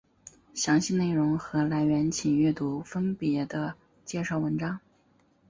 [0.55, 4.79] 详细内容和来源请阅读分别的介绍文章。